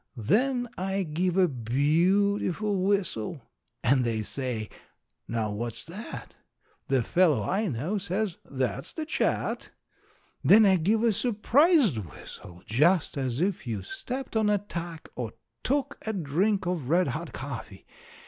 [0.17, 3.43] Then I give a beautiful whistle.
[3.83, 4.67] And they say,
[5.27, 6.33] "Now, what's that?"
[6.87, 9.69] The fellow I know says, "That's the Chat."
[10.43, 15.33] Then I give a surprised whistle, just as if you stepped on a tack or
[15.63, 17.85] took a drink of red hot coffee.